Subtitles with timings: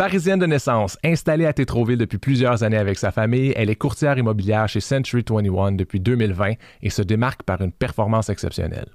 [0.00, 4.16] Parisienne de naissance, installée à Tétroville depuis plusieurs années avec sa famille, elle est courtière
[4.16, 8.86] immobilière chez Century 21 depuis 2020 et se démarque par une performance exceptionnelle.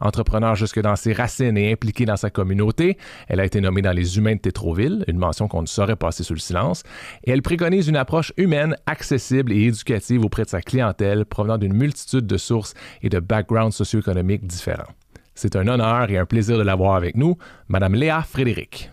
[0.00, 2.98] Entrepreneur jusque dans ses racines et impliquée dans sa communauté,
[3.28, 6.24] elle a été nommée dans les Humains de Tétroville, une mention qu'on ne saurait passer
[6.24, 6.82] sous le silence,
[7.22, 11.72] et elle préconise une approche humaine, accessible et éducative auprès de sa clientèle provenant d'une
[11.72, 14.92] multitude de sources et de backgrounds socio-économiques différents.
[15.36, 17.36] C'est un honneur et un plaisir de l'avoir avec nous,
[17.68, 18.90] Madame Léa Frédéric.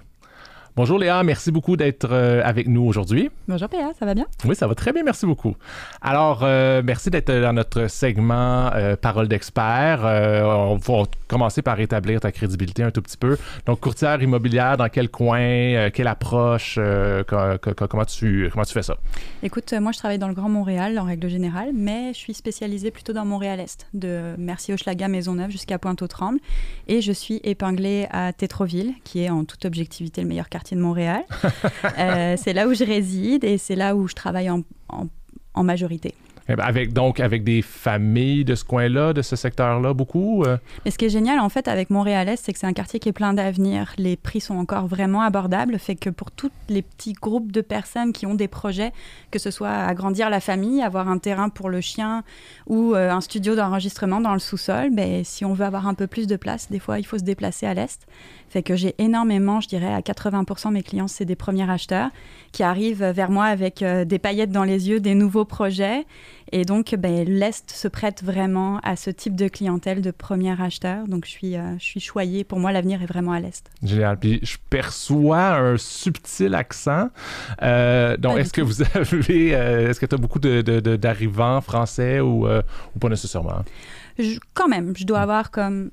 [0.77, 3.31] Bonjour Léa, merci beaucoup d'être euh, avec nous aujourd'hui.
[3.47, 4.25] Bonjour Péa, ça va bien?
[4.43, 5.55] Oui, ça va très bien, merci beaucoup.
[6.01, 10.01] Alors, euh, merci d'être dans notre segment euh, Parole d'expert.
[10.03, 13.37] on va commencer par établir ta crédibilité un tout petit peu.
[13.65, 16.79] Donc, courtière immobilière, dans quel coin, quelle approche,
[17.27, 18.97] comment, tu, comment tu fais ça?
[19.43, 22.91] Écoute, moi je travaille dans le Grand Montréal en règle générale, mais je suis spécialisée
[22.91, 26.39] plutôt dans Montréal-Est, de Mercier-Hochelaga, Maisonneuve jusqu'à Pointe-aux-Trembles.
[26.87, 30.81] Et je suis épinglée à Tétroville, qui est en toute objectivité le meilleur quartier de
[30.81, 31.23] Montréal.
[31.97, 36.13] Euh, c'est là où je réside et c'est là où je travaille en majorité.
[36.47, 40.43] Avec, donc, avec des familles de ce coin-là, de ce secteur-là, beaucoup?
[40.43, 40.57] Euh?
[40.85, 43.09] Mais ce qui est génial, en fait, avec Montréal-Est, c'est que c'est un quartier qui
[43.09, 43.93] est plein d'avenir.
[43.97, 48.13] Les prix sont encore vraiment abordables, fait que pour tous les petits groupes de personnes
[48.13, 48.91] qui ont des projets,
[49.31, 52.23] que ce soit agrandir la famille, avoir un terrain pour le chien
[52.67, 56.07] ou euh, un studio d'enregistrement dans le sous-sol, ben, si on veut avoir un peu
[56.07, 58.05] plus de place, des fois, il faut se déplacer à l'Est.
[58.49, 62.09] Fait que j'ai énormément, je dirais, à 80% mes clients, c'est des premiers acheteurs
[62.51, 66.05] qui arrivent vers moi avec euh, des paillettes dans les yeux, des nouveaux projets
[66.51, 71.07] et donc, ben, l'Est se prête vraiment à ce type de clientèle de premier acheteur.
[71.07, 72.43] Donc, je suis, euh, je suis choyée.
[72.43, 73.69] Pour moi, l'avenir est vraiment à l'Est.
[73.83, 74.17] Génial.
[74.19, 77.09] Puis, je perçois un subtil accent.
[77.63, 79.55] Euh, donc, est-ce que vous avez...
[79.55, 83.63] Euh, est-ce que tu as beaucoup d'arrivants de, français ou, ou, pas nécessairement?
[84.53, 84.95] quand même.
[84.95, 85.91] Je dois avoir comme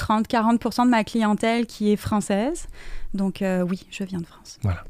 [0.00, 2.66] 30-40% de ma clientèle qui est française.
[3.12, 4.58] Donc euh, oui, je viens de France.
[4.62, 4.84] Voilà.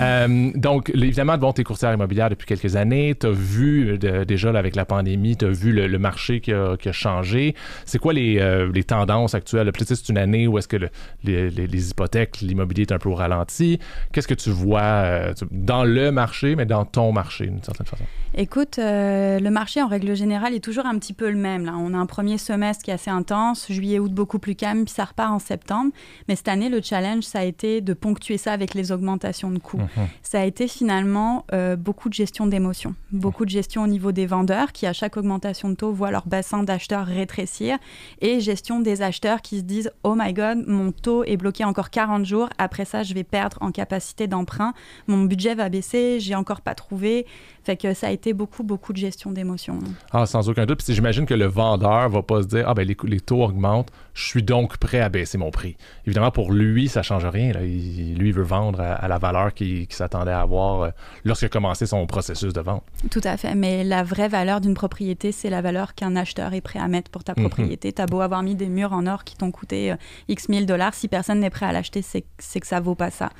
[0.00, 3.14] Euh, donc, évidemment, bon, tu es courtière immobilière depuis quelques années.
[3.18, 6.76] Tu as vu, euh, déjà avec la pandémie, tu as vu le, marché qui a,
[6.92, 7.54] changé.
[7.84, 9.70] C'est quoi les, tendances actuelles?
[9.72, 10.78] Peut-être c'est une année où est-ce que
[11.24, 13.78] les, hypothèques, l'immobilier est un peu au ralenti.
[14.12, 18.04] Qu'est-ce que tu vois dans le marché, mais dans ton marché, d'une certaine façon?
[18.34, 21.66] Écoute, le marché, en règle générale, est toujours un petit peu le même.
[21.66, 21.74] Là.
[21.76, 24.94] On a un premier semestre qui est assez intense, juillet, août beaucoup plus calme, puis
[24.94, 25.90] ça repart en septembre.
[26.28, 29.58] Mais cette année, le challenge, ça a été de ponctuer ça avec les augmentations de
[29.58, 29.78] coûts.
[29.78, 30.06] Mhm.
[30.22, 34.26] Ça a été finalement euh, beaucoup de gestion d'émotions, beaucoup de gestion au niveau des
[34.26, 37.78] vendeurs qui, à chaque augmentation de taux, voient leur bassin d'acheteurs rétrécir
[38.20, 41.90] et gestion des acheteurs qui se disent Oh my God, mon taux est bloqué encore
[41.90, 42.48] 40 jours.
[42.58, 44.72] Après ça, je vais perdre en capacité d'emprunt.
[45.06, 46.20] Mon budget va baisser.
[46.20, 47.26] J'ai encore pas trouvé.
[47.64, 49.78] Fait que ça a été beaucoup, beaucoup de gestion d'émotions.
[50.12, 50.82] Ah, sans aucun doute.
[50.82, 53.90] Puis j'imagine que le vendeur va pas se dire Ah, ben les, les taux augmentent,
[54.14, 55.76] je suis donc prêt à baisser mon prix.
[56.06, 57.47] Évidemment, pour lui, ça change rien.
[57.48, 60.90] Il, lui, il veut vendre à, la valeur qu'il s'attendait à avoir euh,
[61.24, 62.82] lorsqu'il a commencé son processus de vente.
[63.10, 63.54] Tout à fait.
[63.54, 67.10] Mais la vraie valeur d'une propriété, c'est la valeur qu'un acheteur est prêt à mettre
[67.10, 67.48] pour ta mhm.
[67.48, 67.92] propriété.
[67.92, 69.96] Tu as beau avoir mis des murs en or qui t'ont coûté euh,
[70.28, 72.22] X mille dollars, si personne n'est prêt à l'acheter, c'est
[72.60, 73.30] que ça vaut pas ça.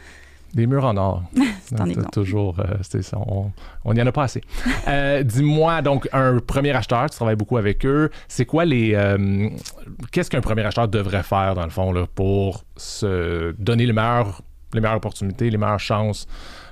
[0.55, 1.23] Des murs en or.
[1.65, 2.11] c'est.
[2.11, 3.19] Toujours, euh, ça,
[3.85, 4.43] on n'y en a pas assez.
[4.87, 8.11] Euh, dis-moi, donc, un premier acheteur, tu travailles beaucoup avec eux.
[8.29, 8.95] C'est quoi les.
[8.95, 9.51] Euh,
[10.11, 14.41] qu'est-ce qu'un premier acheteur devrait faire, dans le fond, là, pour se donner les meilleures,
[14.73, 16.27] les meilleures opportunités, les meilleures chances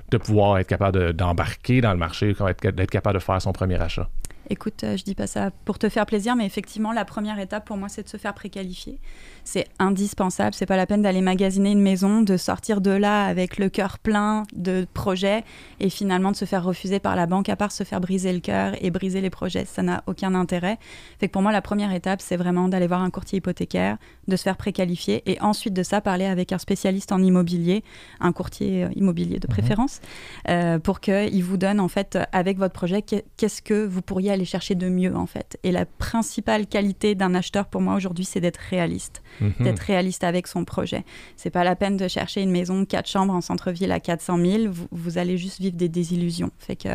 [0.09, 4.07] de pouvoir être capable d'embarquer dans le marché, d'être capable de faire son premier achat?
[4.49, 7.77] Écoute, je dis pas ça pour te faire plaisir, mais effectivement, la première étape pour
[7.77, 8.99] moi, c'est de se faire préqualifier
[9.47, 10.53] c'est indispensable.
[10.53, 13.97] C'est pas la peine d'aller magasiner une maison, de sortir de là avec le cœur
[13.97, 15.45] plein de projets
[15.79, 18.41] et finalement de se faire refuser par la banque, à part se faire briser le
[18.41, 19.63] cœur et briser les projets.
[19.63, 20.77] Ça n'a aucun intérêt.
[21.19, 23.97] Fait que pour moi, la première étape, c'est vraiment d'aller voir un courtier hypothécaire,
[24.27, 27.85] de se faire préqualifier et ensuite de ça, parler avec un spécialiste en immobilier,
[28.19, 29.53] un courtier euh, immobilier de mhm.
[29.53, 30.01] préférence,
[30.49, 34.45] euh, pour qu'il vous donne en fait, avec votre projet, qu'est-ce que vous pourriez aller
[34.45, 35.59] chercher de mieux en fait.
[35.63, 39.21] Et la principale qualité d'un acheteur pour moi aujourd'hui, c'est d'être réaliste.
[39.41, 39.53] Mhm.
[39.59, 41.03] d'être réaliste avec son projet.
[41.35, 44.73] C'est pas la peine de chercher une maison quatre chambres en centre-ville à 400 000.
[44.91, 46.51] Vous, allez juste vivre des désillusions.
[46.57, 46.89] Fait que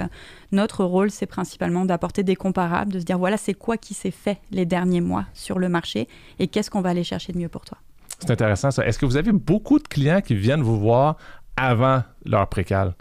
[0.50, 4.10] notre rôle, c'est principalement d'apporter des comparables, de se dire voilà, c'est quoi qui s'est
[4.10, 6.08] fait les derniers mois sur le marché
[6.38, 7.78] et qu'est-ce qu'on va aller chercher de mieux pour toi?
[8.20, 8.86] C'est intéressant ça.
[8.86, 11.16] Est-ce que vous avez beaucoup de clients qui viennent vous voir
[11.56, 12.94] avant leur précal?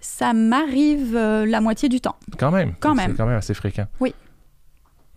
[0.00, 2.16] Ça m'arrive euh, la moitié du temps.
[2.38, 2.74] Quand même.
[2.80, 3.10] Quand même.
[3.12, 3.86] C'est quand même assez fréquent.
[4.00, 4.14] Oui.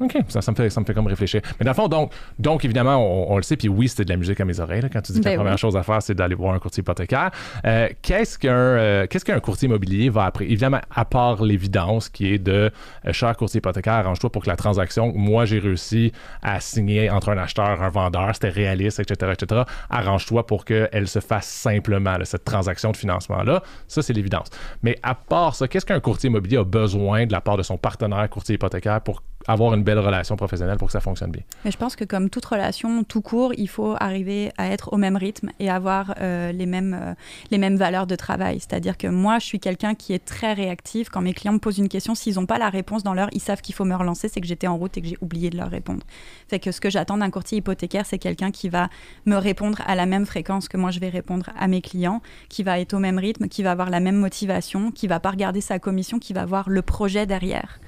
[0.01, 1.41] OK, ça, ça, me fait, ça me fait comme réfléchir.
[1.59, 2.97] Mais dans le fond, donc, donc évidemment,
[3.31, 4.81] on, le sait, puis oui, c'était de la musique à mes oreilles.
[4.91, 6.81] quand tu dis que la ben première chose à faire, c'est d'aller voir un courtier
[6.81, 7.31] hypothécaire.
[7.65, 10.45] Euh, qu'est-ce qu'un euh, qu'est-ce qu'un courtier immobilier va après?
[10.45, 12.71] Évidemment, à part l'évidence qui est de
[13.05, 16.11] euh, cher courtier hypothécaire, arrange-toi pour que la transaction, moi, j'ai réussi
[16.41, 19.61] à signer entre un acheteur et un vendeur, c'était réaliste, etc., etc.
[19.89, 23.63] Arrange-toi pour qu'elle se fasse simplement, cette transaction de financement-là.
[23.87, 24.47] Ça, c'est l'évidence.
[24.83, 27.77] Mais à part ça, qu'est-ce qu'un courtier immobilier a besoin de la part de son
[27.77, 31.41] partenaire courtier hypothécaire pour avoir une belle relation professionnelle pour que ça fonctionne bien.
[31.65, 34.97] Mais je pense que comme toute relation, tout court, il faut arriver à être au
[34.97, 37.13] même rythme et avoir euh, les, mêmes, euh,
[37.49, 38.59] les mêmes valeurs de travail.
[38.59, 41.09] C'est-à-dire que moi, je suis quelqu'un qui est très réactif.
[41.09, 43.41] Quand mes clients me posent une question, s'ils n'ont pas la réponse dans l'heure, ils
[43.41, 45.57] savent qu'il faut me relancer, c'est que j'étais en route et que j'ai oublié de
[45.57, 46.05] leur répondre.
[46.47, 48.89] Fait que ce que j'attends d'un courtier hypothécaire, c'est quelqu'un qui va
[49.25, 52.63] me répondre à la même fréquence que moi je vais répondre à mes clients, qui
[52.63, 55.61] va être au même rythme, qui va avoir la même motivation, qui va pas regarder
[55.61, 57.79] sa commission, qui va voir le projet derrière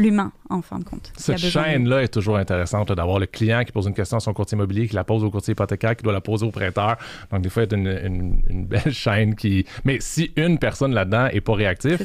[0.00, 1.12] l'humain, en fin de compte.
[1.16, 4.56] Cette chaîne-là est toujours intéressante, d'avoir le client qui pose une question à son courtier
[4.56, 6.96] immobilier, qui la pose au courtier hypothécaire, qui doit la poser au prêteur.
[7.30, 9.66] Donc, des fois, a une, belle chaîne qui...
[9.84, 12.04] Mais si une personne là-dedans n'est pas réactive,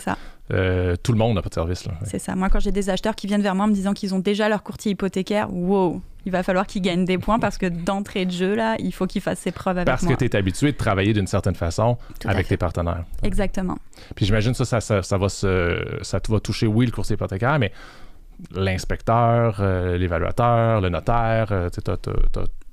[0.53, 1.87] euh, tout le monde n'a pas de service.
[2.03, 2.35] C'est ça.
[2.35, 4.47] Moi, quand j'ai des acheteurs qui viennent vers moi en me disant qu'ils ont déjà
[4.47, 8.31] leur courtier hypothécaire, wow, il va falloir qu'il gagne des points parce que d'entrée de
[8.31, 9.97] jeu, là, il faut qu'il fasse ses preuves avec moi.
[9.97, 13.05] Parce que tu es habitué de travailler d'une certaine façon avec tes partenaires.
[13.23, 13.77] Exactement.
[14.15, 17.57] Puis j'imagine ça ça, ça, ça, va se, ça va toucher, oui, le courtier hypothécaire,
[17.59, 17.71] mais
[18.51, 21.79] l'inspecteur, euh, l'évaluateur, le notaire, euh, tu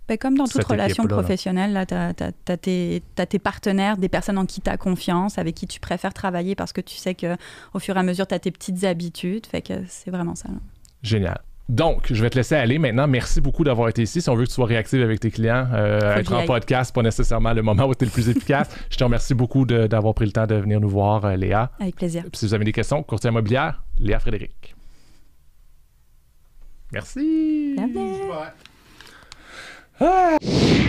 [0.09, 4.71] ben, comme dans toute relation professionnelle, tu as, tes partenaires, des personnes en qui tu
[4.71, 8.03] as confiance, avec qui tu préfères travailler parce que tu sais qu'au fur et à
[8.03, 9.47] mesure, tu as tes petites habitudes.
[9.47, 10.49] Fait que c'est vraiment ça.
[11.03, 11.41] Génial.
[11.69, 13.07] Donc, je vais te laisser aller maintenant.
[13.07, 14.21] Merci beaucoup d'avoir été ici.
[14.21, 17.03] Si on veut que tu sois réactive avec tes clients, euh, être en podcast, pas
[17.03, 18.69] nécessairement le moment où tu es le plus efficace.
[18.91, 21.71] je te remercie beaucoup d'avoir pris le temps de venir nous voir, euh, Léa.
[21.81, 22.25] Avec plaisir.
[22.35, 24.75] si vous avez des questions, courtier immobilière, Léa Frédéric.
[26.93, 27.75] Merci.
[27.77, 28.21] Bienvenue.
[30.05, 30.81] Ah.